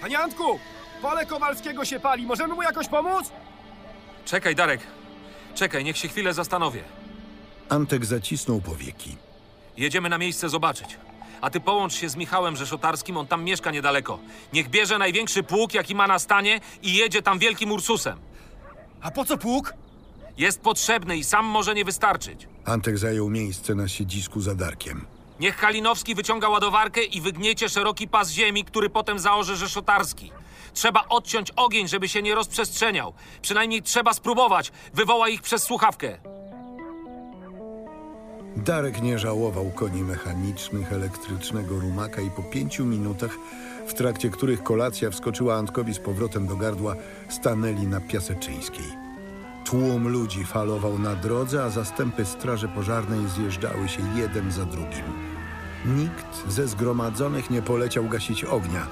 Panie 0.00 0.18
Antku! 0.18 0.58
Pole 1.02 1.26
Kowalskiego 1.26 1.84
się 1.84 2.00
pali. 2.00 2.26
Możemy 2.26 2.54
mu 2.54 2.62
jakoś 2.62 2.88
pomóc? 2.88 3.30
Czekaj, 4.24 4.54
Darek. 4.54 4.80
Czekaj, 5.54 5.84
niech 5.84 5.96
się 5.96 6.08
chwilę 6.08 6.34
zastanowię. 6.34 6.82
Antek 7.68 8.04
zacisnął 8.04 8.60
powieki. 8.60 9.16
Jedziemy 9.76 10.08
na 10.08 10.18
miejsce 10.18 10.48
zobaczyć. 10.48 10.96
A 11.40 11.50
ty 11.50 11.60
połącz 11.60 11.94
się 11.94 12.08
z 12.08 12.16
Michałem 12.16 12.56
Rzeszotarskim, 12.56 13.16
on 13.16 13.26
tam 13.26 13.44
mieszka 13.44 13.70
niedaleko. 13.70 14.18
Niech 14.52 14.68
bierze 14.68 14.98
największy 14.98 15.42
pług, 15.42 15.74
jaki 15.74 15.94
ma 15.94 16.06
na 16.06 16.18
stanie 16.18 16.60
i 16.82 16.94
jedzie 16.94 17.22
tam 17.22 17.38
wielkim 17.38 17.72
Ursusem. 17.72 18.18
A 19.02 19.10
po 19.10 19.24
co 19.24 19.38
pług? 19.38 19.74
Jest 20.36 20.60
potrzebny 20.60 21.16
i 21.16 21.24
sam 21.24 21.46
może 21.46 21.74
nie 21.74 21.84
wystarczyć. 21.84 22.48
Antek 22.64 22.98
zajął 22.98 23.30
miejsce 23.30 23.74
na 23.74 23.88
siedzisku 23.88 24.40
za 24.40 24.54
Darkiem. 24.54 25.06
Niech 25.40 25.56
Kalinowski 25.56 26.14
wyciąga 26.14 26.48
ładowarkę 26.48 27.02
i 27.02 27.20
wygniecie 27.20 27.68
szeroki 27.68 28.08
pas 28.08 28.30
ziemi, 28.30 28.64
który 28.64 28.90
potem 28.90 29.18
zaorze 29.18 29.56
Rzeszotarski. 29.56 30.32
Trzeba 30.74 31.04
odciąć 31.08 31.50
ogień, 31.56 31.88
żeby 31.88 32.08
się 32.08 32.22
nie 32.22 32.34
rozprzestrzeniał. 32.34 33.12
Przynajmniej 33.42 33.82
trzeba 33.82 34.14
spróbować. 34.14 34.72
Wywoła 34.94 35.28
ich 35.28 35.42
przez 35.42 35.62
słuchawkę. 35.62 36.18
Darek 38.56 39.02
nie 39.02 39.18
żałował 39.18 39.70
koni 39.70 40.02
mechanicznych, 40.02 40.92
elektrycznego 40.92 41.78
rumaka 41.78 42.20
i 42.22 42.30
po 42.30 42.42
pięciu 42.42 42.84
minutach, 42.84 43.30
w 43.86 43.94
trakcie 43.94 44.30
których 44.30 44.62
kolacja 44.62 45.10
wskoczyła 45.10 45.54
Antkowi 45.54 45.94
z 45.94 45.98
powrotem 45.98 46.46
do 46.46 46.56
gardła, 46.56 46.94
stanęli 47.28 47.86
na 47.86 48.00
Piaseczyńskiej. 48.00 48.84
Tłum 49.64 50.08
ludzi 50.08 50.44
falował 50.44 50.98
na 50.98 51.14
drodze, 51.14 51.64
a 51.64 51.70
zastępy 51.70 52.24
straży 52.24 52.68
pożarnej 52.68 53.28
zjeżdżały 53.28 53.88
się 53.88 54.02
jeden 54.16 54.52
za 54.52 54.64
drugim. 54.64 55.04
Nikt 55.86 56.48
ze 56.48 56.68
zgromadzonych 56.68 57.50
nie 57.50 57.62
poleciał 57.62 58.08
gasić 58.08 58.44
ognia, 58.44 58.86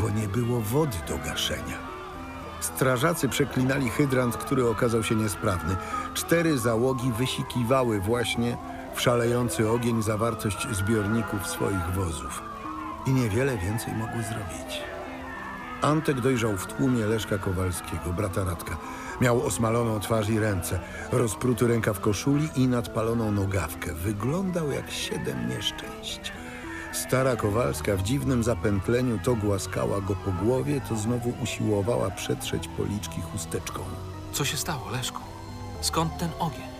bo 0.00 0.10
nie 0.10 0.28
było 0.28 0.60
wody 0.60 0.96
do 1.08 1.18
gaszenia. 1.18 1.94
Strażacy 2.60 3.28
przeklinali 3.28 3.90
hydrant, 3.90 4.36
który 4.36 4.68
okazał 4.68 5.02
się 5.02 5.14
niesprawny. 5.14 5.76
Cztery 6.14 6.58
załogi 6.58 7.12
wysikiwały 7.12 8.00
właśnie 8.00 8.56
w 8.94 9.00
szalejący 9.00 9.70
ogień 9.70 10.02
zawartość 10.02 10.68
zbiorników 10.72 11.46
swoich 11.46 11.92
wozów. 11.94 12.42
I 13.06 13.10
niewiele 13.10 13.58
więcej 13.58 13.94
mogły 13.94 14.22
zrobić. 14.22 14.82
Antek 15.82 16.20
dojrzał 16.20 16.56
w 16.56 16.66
tłumie 16.66 17.06
Leszka 17.06 17.38
Kowalskiego, 17.38 18.12
brata 18.16 18.44
Radka. 18.44 18.76
Miał 19.20 19.46
osmaloną 19.46 20.00
twarz 20.00 20.28
i 20.28 20.38
ręce, 20.38 20.80
rozpruty 21.12 21.66
rękaw 21.66 22.00
koszuli 22.00 22.48
i 22.56 22.68
nadpaloną 22.68 23.32
nogawkę. 23.32 23.94
Wyglądał 23.94 24.70
jak 24.70 24.90
siedem 24.90 25.48
nieszczęść. 25.48 26.32
Stara 26.92 27.36
Kowalska 27.36 27.96
w 27.96 28.02
dziwnym 28.02 28.44
zapętleniu 28.44 29.18
to 29.24 29.34
głaskała 29.34 30.00
go 30.00 30.14
po 30.14 30.32
głowie, 30.44 30.80
to 30.88 30.96
znowu 30.96 31.32
usiłowała 31.42 32.10
przetrzeć 32.10 32.68
policzki 32.68 33.20
chusteczką. 33.20 33.80
Co 34.32 34.44
się 34.44 34.56
stało, 34.56 34.90
Leszku? 34.90 35.20
Skąd 35.80 36.18
ten 36.18 36.28
ogień? 36.38 36.73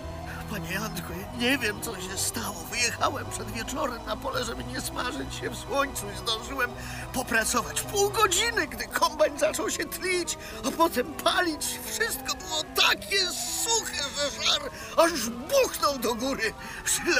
Panie 0.54 0.72
Jandku, 0.72 1.12
nie 1.38 1.58
wiem, 1.58 1.80
co 1.80 2.00
się 2.00 2.16
stało. 2.16 2.54
Wyjechałem 2.70 3.26
przed 3.30 3.50
wieczorem 3.50 4.06
na 4.06 4.16
pole, 4.16 4.44
żeby 4.44 4.64
nie 4.64 4.80
smażyć 4.80 5.34
się 5.34 5.50
w 5.50 5.56
słońcu 5.56 6.06
i 6.14 6.18
zdążyłem 6.18 6.70
popracować 7.12 7.82
pół 7.82 8.10
godziny, 8.10 8.66
gdy 8.66 8.84
kombajn 8.84 9.38
zaczął 9.38 9.70
się 9.70 9.84
tlić, 9.84 10.38
a 10.68 10.70
potem 10.70 11.06
palić. 11.14 11.78
Wszystko 11.84 12.34
było 12.34 12.62
takie 12.88 13.18
suche, 13.64 14.02
że 14.16 14.42
żar 14.42 14.70
aż 14.96 15.30
buchnął 15.30 15.98
do 15.98 16.14
góry. 16.14 16.52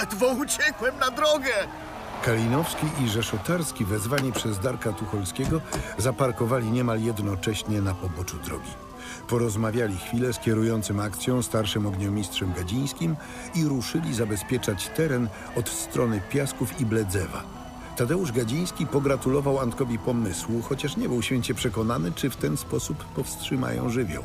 Ledwo 0.00 0.26
uciekłem 0.26 0.98
na 0.98 1.10
drogę. 1.10 1.52
Kalinowski 2.24 2.86
i 3.04 3.08
Rzeszotarski, 3.08 3.84
wezwani 3.84 4.32
przez 4.32 4.58
Darka 4.58 4.92
Tucholskiego, 4.92 5.60
zaparkowali 5.98 6.70
niemal 6.70 7.02
jednocześnie 7.02 7.80
na 7.80 7.94
poboczu 7.94 8.36
drogi. 8.36 8.83
Porozmawiali 9.28 9.96
chwilę 9.96 10.32
z 10.32 10.38
kierującym 10.38 11.00
akcją 11.00 11.42
starszym 11.42 11.86
ogniomistrzem 11.86 12.52
Gadzińskim 12.52 13.16
i 13.54 13.64
ruszyli 13.64 14.14
zabezpieczać 14.14 14.88
teren 14.96 15.28
od 15.56 15.68
strony 15.68 16.20
Piasków 16.30 16.80
i 16.80 16.86
Bledzewa. 16.86 17.42
Tadeusz 17.96 18.32
Gadziński 18.32 18.86
pogratulował 18.86 19.58
Antkowi 19.58 19.98
pomysłu, 19.98 20.62
chociaż 20.62 20.96
nie 20.96 21.08
był 21.08 21.22
święcie 21.22 21.54
przekonany, 21.54 22.12
czy 22.12 22.30
w 22.30 22.36
ten 22.36 22.56
sposób 22.56 23.04
powstrzymają 23.04 23.90
żywioł. 23.90 24.24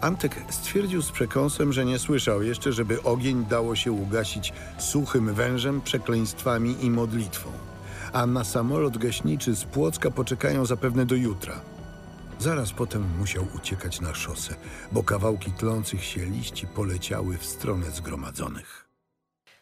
Antek 0.00 0.36
stwierdził 0.50 1.02
z 1.02 1.10
przekąsem, 1.10 1.72
że 1.72 1.84
nie 1.84 1.98
słyszał 1.98 2.42
jeszcze, 2.42 2.72
żeby 2.72 3.02
ogień 3.02 3.44
dało 3.44 3.76
się 3.76 3.92
ugasić 3.92 4.52
suchym 4.78 5.34
wężem, 5.34 5.80
przekleństwami 5.80 6.76
i 6.80 6.90
modlitwą. 6.90 7.50
A 8.12 8.26
na 8.26 8.44
samolot 8.44 8.98
gaśniczy 8.98 9.54
z 9.56 9.64
Płocka 9.64 10.10
poczekają 10.10 10.66
zapewne 10.66 11.06
do 11.06 11.14
jutra. 11.14 11.60
Zaraz 12.38 12.72
potem 12.72 13.18
musiał 13.18 13.46
uciekać 13.56 14.00
na 14.00 14.14
szosę, 14.14 14.54
bo 14.92 15.02
kawałki 15.02 15.52
tlących 15.52 16.04
się 16.04 16.24
liści 16.24 16.66
poleciały 16.66 17.38
w 17.38 17.46
stronę 17.46 17.90
zgromadzonych. 17.90 18.88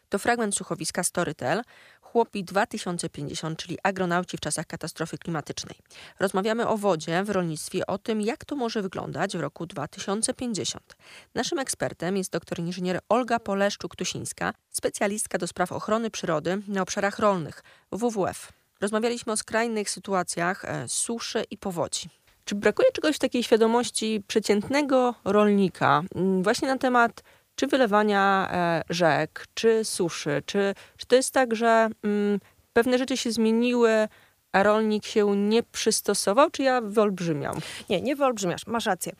To 0.09 0.19
fragment 0.19 0.55
słuchowiska 0.55 1.03
Storytel, 1.03 1.61
Chłopi 2.01 2.43
2050, 2.43 3.59
czyli 3.59 3.77
agronauci 3.83 4.37
w 4.37 4.39
czasach 4.39 4.65
katastrofy 4.67 5.17
klimatycznej. 5.17 5.75
Rozmawiamy 6.19 6.67
o 6.67 6.77
wodzie 6.77 7.23
w 7.23 7.29
rolnictwie, 7.29 7.87
o 7.87 7.97
tym, 7.97 8.21
jak 8.21 8.45
to 8.45 8.55
może 8.55 8.81
wyglądać 8.81 9.37
w 9.37 9.39
roku 9.39 9.65
2050. 9.65 10.95
Naszym 11.35 11.59
ekspertem 11.59 12.17
jest 12.17 12.31
doktor 12.31 12.59
inżynier 12.59 12.99
Olga 13.09 13.37
Poleszczuk-Tusińska, 13.37 14.53
specjalistka 14.69 15.37
do 15.37 15.47
spraw 15.47 15.71
ochrony 15.71 16.09
przyrody 16.11 16.61
na 16.67 16.81
obszarach 16.81 17.19
rolnych 17.19 17.63
WWF. 17.91 18.51
Rozmawialiśmy 18.81 19.33
o 19.33 19.37
skrajnych 19.37 19.89
sytuacjach 19.89 20.65
e, 20.65 20.87
suszy 20.87 21.43
i 21.51 21.57
powodzi. 21.57 22.09
Czy 22.47 22.55
brakuje 22.55 22.91
czegoś 22.91 23.15
w 23.15 23.19
takiej 23.19 23.43
świadomości 23.43 24.23
przeciętnego 24.27 25.15
rolnika 25.25 26.03
mm, 26.15 26.43
właśnie 26.43 26.67
na 26.67 26.77
temat 26.77 27.23
czy 27.55 27.67
wylewania 27.67 28.49
e, 28.51 28.83
rzek, 28.89 29.45
czy 29.53 29.85
suszy? 29.85 30.43
Czy, 30.45 30.75
czy 30.97 31.05
to 31.05 31.15
jest 31.15 31.33
tak, 31.33 31.55
że 31.55 31.89
mm, 32.03 32.39
pewne 32.73 32.97
rzeczy 32.97 33.17
się 33.17 33.31
zmieniły, 33.31 34.07
a 34.51 34.63
rolnik 34.63 35.05
się 35.05 35.35
nie 35.35 35.63
przystosował, 35.63 36.49
czy 36.51 36.63
ja 36.63 36.81
wyolbrzymiam? 36.81 37.57
Nie, 37.89 38.01
nie 38.01 38.15
wyolbrzymiasz, 38.15 38.67
masz 38.67 38.85
rację. 38.85 39.13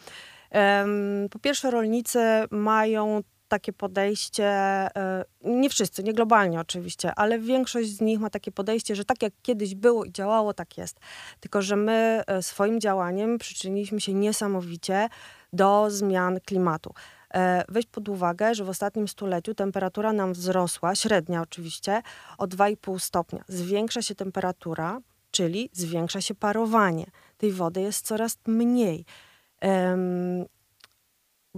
Po 1.32 1.40
pierwsze, 1.40 1.72
rolnicy 1.72 2.20
mają 2.52 3.24
takie 3.48 3.74
podejście, 3.74 4.46
e, 4.46 5.26
nie 5.44 5.70
wszyscy, 5.70 6.04
nie 6.04 6.14
globalnie 6.14 6.60
oczywiście, 6.60 7.16
ale 7.16 7.40
większość 7.40 7.90
z 7.90 8.02
nich 8.02 8.20
ma 8.20 8.30
takie 8.30 8.52
podejście, 8.52 8.96
że 8.96 9.06
tak 9.06 9.22
jak 9.22 9.34
kiedyś 9.42 9.76
było 9.76 10.06
i 10.06 10.12
działało, 10.12 10.54
tak 10.54 10.78
jest. 10.78 11.00
Tylko, 11.40 11.62
że 11.62 11.76
my 11.76 12.24
e, 12.28 12.42
swoim 12.42 12.82
działaniem 12.82 13.38
przyczyniliśmy 13.38 14.02
się 14.02 14.14
niesamowicie 14.14 15.10
do 15.54 15.86
zmian 15.90 16.40
klimatu. 16.40 16.94
E, 17.34 17.64
weź 17.70 17.86
pod 17.86 18.10
uwagę, 18.10 18.56
że 18.56 18.64
w 18.64 18.70
ostatnim 18.70 19.08
stuleciu 19.08 19.56
temperatura 19.56 20.14
nam 20.14 20.34
wzrosła, 20.34 20.96
średnia 20.96 21.42
oczywiście, 21.42 22.02
o 22.38 22.46
2,5 22.46 23.00
stopnia. 23.00 23.44
Zwiększa 23.48 24.02
się 24.02 24.16
temperatura, 24.16 25.00
czyli 25.32 25.70
zwiększa 25.74 26.22
się 26.22 26.36
parowanie. 26.36 27.06
Tej 27.38 27.52
wody 27.52 27.82
jest 27.82 28.06
coraz 28.06 28.38
mniej 28.48 29.06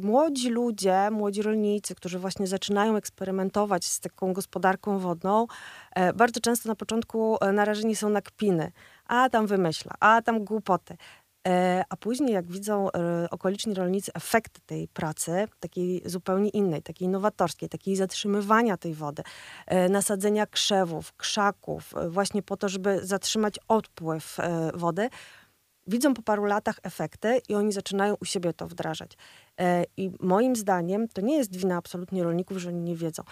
młodzi 0.04 0.50
ludzie, 0.50 1.10
młodzi 1.12 1.42
rolnicy, 1.42 1.96
którzy 1.96 2.20
właśnie 2.20 2.48
zaczynają 2.48 2.96
eksperymentować 2.96 3.86
z 3.86 4.00
taką 4.00 4.34
gospodarką 4.34 5.00
wodną, 5.00 5.48
e, 5.96 6.14
bardzo 6.14 6.40
często 6.40 6.70
na 6.70 6.76
początku 6.76 7.38
e, 7.42 7.52
narażeni 7.52 7.96
są 7.96 8.10
na 8.10 8.22
kpiny. 8.22 8.72
A 9.06 9.30
tam 9.30 9.48
wymyśla, 9.48 9.94
a 10.00 10.22
tam 10.22 10.46
głupoty. 10.46 10.98
E, 11.48 11.84
a 11.90 11.96
później, 11.96 12.34
jak 12.34 12.46
widzą 12.52 12.88
okoliczni 13.32 13.74
rolnicy 13.74 14.12
efekty 14.14 14.62
tej 14.66 14.88
pracy, 14.88 15.48
takiej 15.60 16.02
zupełnie 16.06 16.50
innej, 16.50 16.82
takiej 16.82 17.08
nowatorskiej, 17.08 17.70
takiej 17.70 17.96
zatrzymywania 17.96 18.78
tej 18.78 18.94
wody, 18.94 19.24
nasadzenia 19.90 20.46
krzewów, 20.46 21.14
krzaków, 21.14 21.94
właśnie 22.10 22.44
po 22.44 22.58
to, 22.58 22.70
żeby 22.70 23.00
zatrzymać 23.06 23.60
odpływ 23.68 24.38
wody, 24.74 25.10
widzą 25.90 26.14
po 26.14 26.22
paru 26.22 26.46
latach 26.46 26.80
efekty 26.84 27.42
i 27.50 27.56
oni 27.56 27.72
zaczynają 27.72 28.16
u 28.22 28.26
siebie 28.26 28.54
to 28.54 28.68
wdrażać. 28.68 29.18
E, 29.60 29.84
I 29.98 30.12
moim 30.20 30.56
zdaniem 30.56 31.08
to 31.08 31.22
nie 31.22 31.38
jest 31.38 31.56
wina 31.56 31.78
absolutnie 31.78 32.24
rolników, 32.24 32.58
że 32.58 32.70
oni 32.70 32.82
nie 32.82 32.96
wiedzą. 32.96 33.24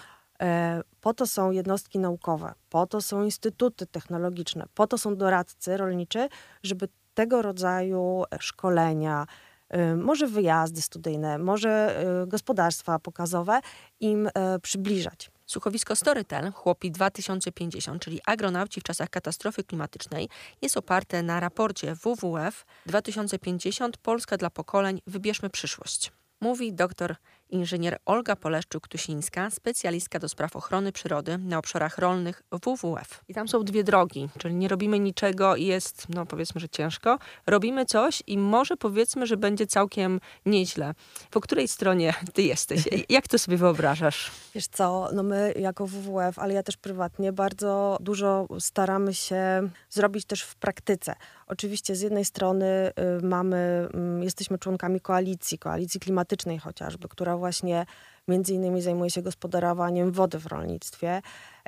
E, 0.42 0.82
po 1.02 1.14
to 1.14 1.28
są 1.28 1.52
jednostki 1.52 2.00
naukowe, 2.00 2.54
po 2.70 2.88
to 2.88 3.02
są 3.02 3.24
instytuty 3.24 3.86
technologiczne, 3.86 4.66
po 4.74 4.88
to 4.88 4.98
są 4.98 5.16
doradcy 5.16 5.78
rolniczy, 5.78 6.30
żeby 6.64 6.88
tego 7.14 7.42
rodzaju 7.42 8.24
szkolenia, 8.40 9.28
e, 9.70 9.96
może 9.96 10.28
wyjazdy 10.28 10.82
studyjne, 10.82 11.38
może 11.38 12.04
gospodarstwa 12.28 13.00
pokazowe 13.00 13.60
im 14.00 14.30
przybliżać. 14.62 15.32
Słuchowisko 15.48 15.96
Storytel, 15.96 16.52
Chłopi 16.52 16.92
2050, 16.92 18.04
czyli 18.04 18.22
agronauci 18.26 18.82
w 18.82 18.84
czasach 18.84 19.10
katastrofy 19.10 19.64
klimatycznej, 19.64 20.30
jest 20.62 20.78
oparte 20.78 21.24
na 21.24 21.40
raporcie 21.40 21.96
WWF 21.96 22.66
2050 22.86 23.98
Polska 23.98 24.38
dla 24.38 24.50
pokoleń 24.50 25.02
Wybierzmy 25.08 25.50
przyszłość. 25.50 26.12
Mówi 26.42 26.74
dr 26.74 27.16
inżynier 27.50 27.98
Olga 28.06 28.36
Poleszczuk-Tusińska, 28.36 29.50
specjalistka 29.52 30.20
do 30.20 30.30
spraw 30.30 30.56
ochrony 30.56 30.92
przyrody 30.92 31.38
na 31.38 31.58
obszarach 31.58 31.98
rolnych 31.98 32.44
WWF. 32.52 33.24
I 33.28 33.34
tam 33.34 33.48
są 33.48 33.64
dwie 33.64 33.84
drogi, 33.84 34.30
czyli 34.38 34.56
nie 34.56 34.68
robimy 34.68 35.00
niczego 35.00 35.56
i 35.56 35.66
jest, 35.66 36.10
no 36.10 36.26
powiedzmy, 36.26 36.62
że 36.62 36.70
ciężko. 36.70 37.20
Robimy 37.48 37.86
coś 37.86 38.24
i 38.28 38.38
może 38.38 38.78
powiedzmy, 38.78 39.28
że 39.28 39.38
będzie 39.38 39.68
całkiem 39.68 40.20
nieźle. 40.46 40.94
Po 41.32 41.42
której 41.42 41.68
stronie 41.68 42.14
ty 42.34 42.42
jesteś? 42.42 42.84
Jak 43.10 43.28
to 43.28 43.40
sobie 43.40 43.58
wyobrażasz? 43.58 44.32
Wiesz 44.56 44.68
co, 44.68 45.10
no 45.14 45.24
my 45.24 45.54
jako 45.60 45.88
WWF, 45.88 46.40
ale 46.40 46.54
ja 46.54 46.64
też 46.64 46.78
prywatnie 46.78 47.34
bardzo 47.34 47.98
dużo 48.00 48.48
staramy 48.60 49.14
się 49.14 49.70
zrobić 49.90 50.26
też 50.26 50.44
w 50.44 50.56
praktyce. 50.56 51.16
Oczywiście 51.48 51.96
z 51.96 52.02
jednej 52.02 52.26
strony 52.26 52.92
y, 53.20 53.26
mamy, 53.26 53.90
y, 54.22 54.26
jesteśmy 54.26 54.58
członkami 54.58 55.02
koalicji, 55.02 55.60
koalicji 55.60 56.00
klimatycznej 56.00 56.60
chociażby, 56.60 57.08
która 57.08 57.37
właśnie 57.38 57.86
między 58.28 58.54
innymi 58.54 58.82
zajmuje 58.82 59.10
się 59.10 59.22
gospodarowaniem 59.22 60.12
wody 60.12 60.40
w 60.40 60.46
rolnictwie, 60.46 61.22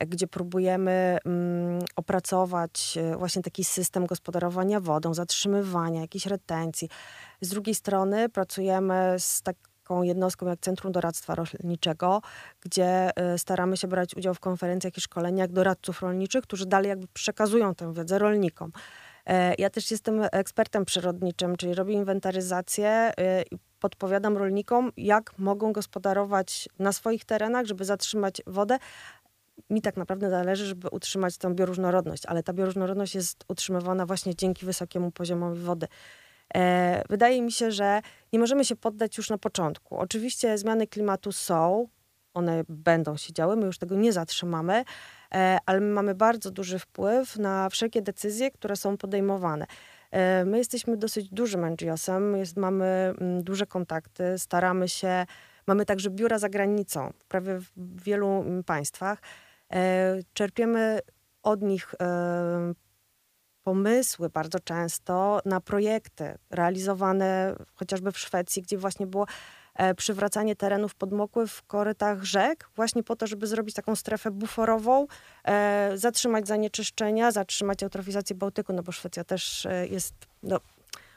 gdzie 0.07 0.27
próbujemy 0.27 1.17
mm, 1.25 1.79
opracować 1.95 2.97
e, 2.97 3.17
właśnie 3.17 3.41
taki 3.41 3.63
system 3.63 4.05
gospodarowania 4.05 4.79
wodą, 4.79 5.13
zatrzymywania, 5.13 6.01
jakiejś 6.01 6.25
retencji. 6.25 6.89
Z 7.41 7.49
drugiej 7.49 7.75
strony 7.75 8.29
pracujemy 8.29 9.15
z 9.17 9.41
taką 9.41 10.03
jednostką 10.03 10.47
jak 10.47 10.59
Centrum 10.59 10.91
Doradztwa 10.91 11.35
Rolniczego, 11.35 12.21
gdzie 12.61 13.17
e, 13.17 13.37
staramy 13.37 13.77
się 13.77 13.87
brać 13.87 14.15
udział 14.15 14.33
w 14.33 14.39
konferencjach 14.39 14.97
i 14.97 15.01
szkoleniach 15.01 15.51
doradców 15.51 16.01
rolniczych, 16.01 16.43
którzy 16.43 16.65
dalej 16.65 16.89
jakby 16.89 17.07
przekazują 17.13 17.75
tę 17.75 17.93
wiedzę 17.93 18.19
rolnikom. 18.19 18.71
E, 19.29 19.55
ja 19.57 19.69
też 19.69 19.91
jestem 19.91 20.21
ekspertem 20.31 20.85
przyrodniczym, 20.85 21.55
czyli 21.55 21.73
robię 21.73 21.93
inwentaryzację 21.93 23.13
i 23.51 23.57
podpowiadam 23.79 24.37
rolnikom, 24.37 24.91
jak 24.97 25.39
mogą 25.39 25.73
gospodarować 25.73 26.69
na 26.79 26.91
swoich 26.91 27.25
terenach, 27.25 27.65
żeby 27.65 27.85
zatrzymać 27.85 28.41
wodę. 28.47 28.77
Mi 29.69 29.81
tak 29.81 29.97
naprawdę 29.97 30.29
zależy, 30.29 30.65
żeby 30.65 30.87
utrzymać 30.89 31.37
tę 31.37 31.55
bioróżnorodność, 31.55 32.25
ale 32.25 32.43
ta 32.43 32.53
bioróżnorodność 32.53 33.15
jest 33.15 33.43
utrzymywana 33.47 34.05
właśnie 34.05 34.35
dzięki 34.35 34.65
wysokiemu 34.65 35.11
poziomowi 35.11 35.59
wody. 35.59 35.87
E, 36.55 37.03
wydaje 37.09 37.41
mi 37.41 37.51
się, 37.51 37.71
że 37.71 38.01
nie 38.33 38.39
możemy 38.39 38.65
się 38.65 38.75
poddać 38.75 39.17
już 39.17 39.29
na 39.29 39.37
początku. 39.37 39.97
Oczywiście 39.97 40.57
zmiany 40.57 40.87
klimatu 40.87 41.31
są, 41.31 41.87
one 42.33 42.63
będą 42.69 43.17
się 43.17 43.33
działy, 43.33 43.55
my 43.55 43.65
już 43.65 43.77
tego 43.77 43.95
nie 43.95 44.13
zatrzymamy, 44.13 44.73
e, 44.73 44.85
ale 45.65 45.79
my 45.79 45.93
mamy 45.93 46.15
bardzo 46.15 46.51
duży 46.51 46.79
wpływ 46.79 47.37
na 47.37 47.69
wszelkie 47.69 48.01
decyzje, 48.01 48.51
które 48.51 48.75
są 48.75 48.97
podejmowane. 48.97 49.65
E, 50.11 50.45
my 50.45 50.57
jesteśmy 50.57 50.97
dosyć 50.97 51.29
dużym 51.29 51.65
NGO-sem, 51.65 52.37
jest, 52.37 52.57
mamy 52.57 52.85
mm, 52.85 53.43
duże 53.43 53.65
kontakty, 53.65 54.37
staramy 54.37 54.89
się, 54.89 55.25
mamy 55.67 55.85
także 55.85 56.09
biura 56.09 56.39
za 56.39 56.49
granicą, 56.49 57.13
prawie 57.27 57.59
w 57.59 58.03
wielu 58.03 58.27
mm, 58.27 58.63
państwach. 58.63 59.21
E, 59.73 60.19
czerpiemy 60.33 60.99
od 61.43 61.61
nich 61.61 61.95
e, 62.01 62.73
pomysły 63.63 64.29
bardzo 64.29 64.59
często 64.59 65.41
na 65.45 65.61
projekty 65.61 66.37
realizowane 66.49 67.55
chociażby 67.75 68.11
w 68.11 68.19
Szwecji, 68.19 68.61
gdzie 68.61 68.77
właśnie 68.77 69.07
było 69.07 69.25
E, 69.25 69.58
przywracanie 69.97 70.55
terenów 70.55 70.95
podmokłych 70.95 71.51
w 71.51 71.63
korytach 71.63 72.23
rzek, 72.23 72.69
właśnie 72.75 73.03
po 73.03 73.15
to, 73.15 73.27
żeby 73.27 73.47
zrobić 73.47 73.75
taką 73.75 73.95
strefę 73.95 74.31
buforową, 74.31 75.07
e, 75.43 75.91
zatrzymać 75.95 76.47
zanieczyszczenia, 76.47 77.31
zatrzymać 77.31 77.83
eutrofizację 77.83 78.35
Bałtyku, 78.35 78.73
no 78.73 78.83
bo 78.83 78.91
Szwecja 78.91 79.23
też 79.23 79.65
e, 79.65 79.87
jest, 79.87 80.13
no, 80.43 80.59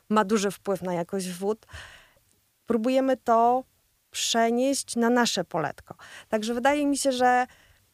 ma 0.09 0.25
duży 0.25 0.51
wpływ 0.51 0.83
na 0.83 0.95
jakość 0.95 1.31
wód. 1.31 1.67
Próbujemy 2.67 3.17
to 3.17 3.65
przenieść 4.11 4.97
na 4.97 5.11
nasze 5.11 5.45
poletko. 5.45 5.95
Także 6.29 6.55
wydaje 6.55 6.87
mi 6.87 6.99
się, 6.99 7.13
że 7.13 7.47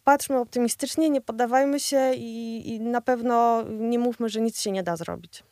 patrzmy 0.04 0.38
optymistycznie, 0.38 1.10
nie 1.10 1.20
poddawajmy 1.20 1.80
się 1.80 2.12
i, 2.14 2.62
i 2.74 2.80
na 2.80 3.00
pewno 3.00 3.64
nie 3.68 3.98
mówmy, 3.98 4.28
że 4.28 4.40
nic 4.40 4.60
się 4.60 4.70
nie 4.70 4.82
da 4.82 4.96
zrobić. 4.96 5.42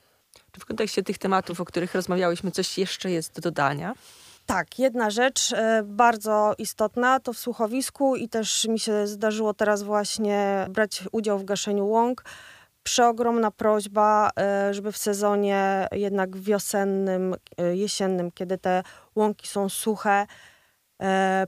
Czy 0.53 0.61
w 0.61 0.65
kontekście 0.65 1.03
tych 1.03 1.19
tematów, 1.19 1.61
o 1.61 1.65
których 1.65 1.95
rozmawiałyśmy, 1.95 2.51
coś 2.51 2.79
jeszcze 2.79 3.11
jest 3.11 3.35
do 3.35 3.41
dodania? 3.41 3.95
Tak, 4.47 4.79
jedna 4.79 5.11
rzecz 5.11 5.53
e, 5.53 5.83
bardzo 5.85 6.55
istotna 6.59 7.21
to 7.21 7.33
w 7.33 7.39
słuchowisku 7.39 8.17
i 8.17 8.29
też 8.29 8.69
mi 8.69 8.79
się 8.79 9.07
zdarzyło 9.07 9.55
teraz 9.55 9.83
właśnie 9.83 10.67
brać 10.71 11.05
udział 11.13 11.39
w 11.39 11.45
gaszeniu 11.45 11.87
łąk. 11.87 12.25
Przeogromna 12.83 13.51
prośba, 13.51 14.31
e, 14.39 14.75
żeby 14.75 14.93
w 14.93 14.97
sezonie 14.97 15.89
jednak 15.93 16.37
wiosennym, 16.37 17.35
e, 17.59 17.77
jesiennym, 17.77 18.31
kiedy 18.31 18.59
te 18.59 18.83
łąki 19.17 19.49
są 19.49 19.69
suche, 19.69 20.27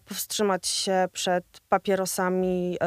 powstrzymać 0.04 0.66
się 0.66 1.08
przed 1.12 1.44
papierosami, 1.68 2.78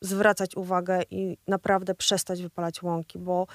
zwracać 0.00 0.56
uwagę 0.56 1.00
i 1.10 1.38
naprawdę 1.48 1.94
przestać 1.94 2.42
wypalać 2.42 2.82
łąki, 2.82 3.18
bo 3.18 3.46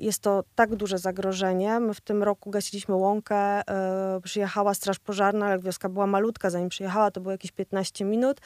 jest 0.00 0.22
to 0.22 0.44
tak 0.54 0.76
duże 0.76 0.98
zagrożenie. 0.98 1.80
My 1.80 1.94
w 1.94 2.00
tym 2.00 2.22
roku 2.22 2.50
gasiliśmy 2.50 2.94
łąkę, 2.94 3.36
e, 3.36 4.20
przyjechała 4.22 4.74
straż 4.74 4.98
pożarna, 4.98 5.46
ale 5.46 5.58
wioska 5.58 5.88
była 5.88 6.06
malutka, 6.06 6.50
zanim 6.50 6.68
przyjechała 6.68 7.10
to 7.10 7.20
było 7.20 7.32
jakieś 7.32 7.52
15 7.52 8.04
minut. 8.04 8.40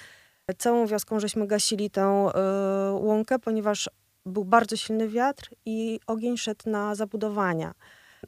Całą 0.58 0.86
wioską 0.86 1.20
żeśmy 1.20 1.46
gasili 1.46 1.90
tę 1.90 2.02
e, 2.02 2.92
łąkę, 2.92 3.38
ponieważ 3.38 3.90
był 4.26 4.44
bardzo 4.44 4.76
silny 4.76 5.08
wiatr 5.08 5.50
i 5.66 6.00
ogień 6.06 6.36
szedł 6.36 6.70
na 6.70 6.94
zabudowania. 6.94 7.74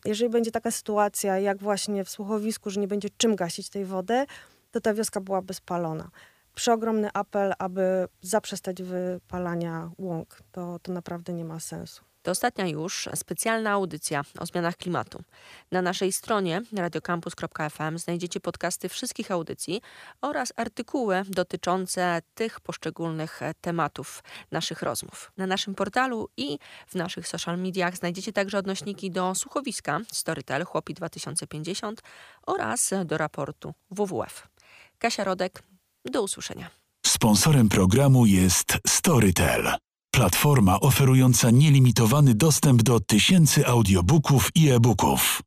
Jeżeli 0.04 0.30
będzie 0.30 0.50
taka 0.50 0.70
sytuacja, 0.70 1.38
jak 1.38 1.58
właśnie 1.58 2.04
w 2.04 2.10
słuchowisku, 2.10 2.70
że 2.70 2.80
nie 2.80 2.88
będzie 2.88 3.08
czym 3.16 3.36
gasić 3.36 3.68
tej 3.68 3.84
wody, 3.84 4.26
to 4.70 4.80
ta 4.80 4.94
wioska 4.94 5.20
byłaby 5.20 5.54
spalona. 5.54 6.10
Przeogromny 6.54 7.10
apel, 7.14 7.52
aby 7.58 8.08
zaprzestać 8.20 8.82
wypalania 8.82 9.90
łąk. 9.98 10.38
To, 10.52 10.78
to 10.78 10.92
naprawdę 10.92 11.32
nie 11.32 11.44
ma 11.44 11.60
sensu. 11.60 12.04
To 12.26 12.30
ostatnia 12.30 12.66
już 12.66 13.08
specjalna 13.14 13.70
audycja 13.70 14.22
o 14.38 14.46
zmianach 14.46 14.76
klimatu. 14.76 15.22
Na 15.72 15.82
naszej 15.82 16.12
stronie 16.12 16.62
radiocampus.fm 16.72 17.98
znajdziecie 17.98 18.40
podcasty 18.40 18.88
wszystkich 18.88 19.30
audycji 19.30 19.80
oraz 20.20 20.52
artykuły 20.56 21.22
dotyczące 21.28 22.22
tych 22.34 22.60
poszczególnych 22.60 23.40
tematów 23.60 24.22
naszych 24.50 24.82
rozmów. 24.82 25.32
Na 25.36 25.46
naszym 25.46 25.74
portalu 25.74 26.28
i 26.36 26.58
w 26.86 26.94
naszych 26.94 27.28
social 27.28 27.58
mediach 27.58 27.96
znajdziecie 27.96 28.32
także 28.32 28.58
odnośniki 28.58 29.10
do 29.10 29.34
słuchowiska 29.34 30.00
Storytel 30.12 30.64
Chłopi 30.64 30.94
2050 30.94 32.02
oraz 32.46 32.90
do 33.04 33.18
raportu 33.18 33.74
WWF. 33.90 34.48
Kasia 34.98 35.24
Rodek, 35.24 35.62
do 36.04 36.22
usłyszenia. 36.22 36.70
Sponsorem 37.06 37.68
programu 37.68 38.26
jest 38.26 38.78
Storytel. 38.86 39.85
Platforma 40.16 40.80
oferująca 40.80 41.50
nielimitowany 41.50 42.34
dostęp 42.34 42.82
do 42.82 43.00
tysięcy 43.00 43.66
audiobooków 43.66 44.50
i 44.54 44.68
e-booków. 44.70 45.42